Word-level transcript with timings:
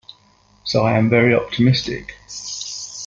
So 0.63 0.83
I 0.83 0.97
am 0.97 1.11
very 1.11 1.35
optimistic. 1.35 2.15